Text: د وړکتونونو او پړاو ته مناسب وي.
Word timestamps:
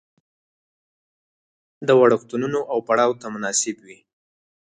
د 1.87 1.89
وړکتونونو 2.01 2.59
او 2.71 2.77
پړاو 2.87 3.19
ته 3.21 3.27
مناسب 3.35 3.75
وي. 3.85 3.99